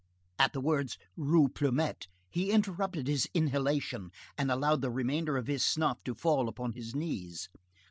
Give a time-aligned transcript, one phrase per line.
[0.39, 5.63] At the words "Rue Plumet" he interrupted his inhalation and allowed the remainder of his
[5.63, 7.49] snuff to fall upon his knees.